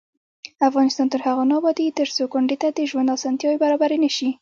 افغانستان 0.69 1.07
تر 1.13 1.19
هغو 1.25 1.43
نه 1.49 1.55
ابادیږي، 1.59 1.95
ترڅو 1.99 2.23
کونډې 2.33 2.57
ته 2.61 2.67
د 2.71 2.79
ژوند 2.89 3.13
اسانتیاوې 3.17 3.57
برابرې 3.63 3.97
نشي. 4.03 4.29